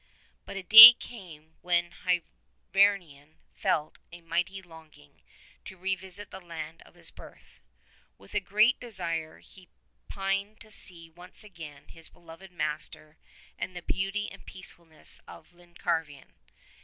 But 0.47 0.57
a 0.57 0.63
day 0.63 0.93
came 0.93 1.57
when 1.61 1.91
Hyvarnion 2.03 3.35
felt 3.53 3.99
a 4.11 4.21
mighty 4.21 4.59
longing 4.59 5.21
to 5.65 5.77
revisit 5.77 6.31
the 6.31 6.39
land 6.41 6.81
of 6.87 6.95
his 6.95 7.11
birth. 7.11 7.61
With 8.17 8.33
a 8.33 8.39
great 8.39 8.79
desire 8.79 9.41
he 9.41 9.69
pined 10.07 10.59
to 10.61 10.71
see 10.71 11.11
once 11.11 11.43
again 11.43 11.89
his 11.89 12.09
beloved 12.09 12.51
master 12.51 13.19
and 13.59 13.75
the 13.75 13.83
beauty 13.83 14.27
and 14.31 14.43
peacefulness 14.43 15.21
of 15.27 15.53
Llancarvan. 15.53 16.33